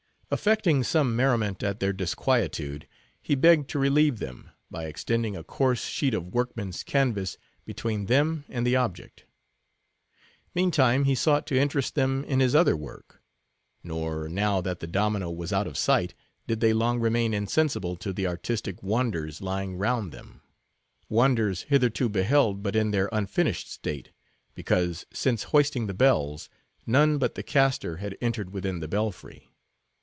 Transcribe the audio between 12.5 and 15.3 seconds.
other work; nor, now that the domino